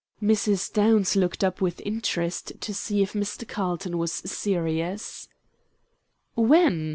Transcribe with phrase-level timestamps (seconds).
[0.19, 0.73] Mrs.
[0.73, 3.47] Downs looked up with interest to see if Mr.
[3.47, 5.27] Carlton was serious.
[6.33, 6.89] "When?"